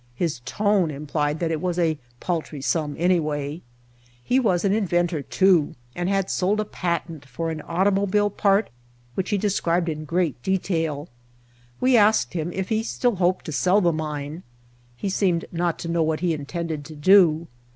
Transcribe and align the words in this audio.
His 0.15 0.39
tone 0.45 0.89
implied 0.89 1.39
that 1.41 1.51
it 1.51 1.61
was 1.61 1.77
a 1.77 1.99
paltry 2.19 2.59
sum 2.59 2.95
anyway. 2.97 3.61
He 4.23 4.39
was 4.39 4.65
an 4.65 4.73
inventor, 4.73 5.21
too, 5.21 5.75
and 5.95 6.09
had 6.09 6.27
sold 6.31 6.59
a 6.59 6.65
patent 6.65 7.23
for 7.27 7.51
an 7.51 7.61
automobile 7.61 8.31
part 8.31 8.71
which 9.13 9.29
he 9.29 9.37
described 9.37 9.87
in 9.89 10.05
great 10.05 10.41
detail. 10.41 11.07
We 11.79 11.95
asked 11.97 12.33
him 12.33 12.51
if 12.51 12.69
he 12.69 12.81
still 12.81 13.17
hoped 13.17 13.45
to 13.45 13.51
sell 13.51 13.79
the 13.79 13.93
mine. 13.93 14.41
He 14.97 15.07
seemed 15.07 15.45
not 15.51 15.77
to 15.77 15.87
know 15.87 16.01
what 16.01 16.21
he 16.21 16.33
intended 16.33 16.83
to 16.85 16.95
do. 16.95 17.45